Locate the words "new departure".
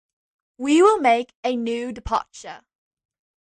1.55-2.61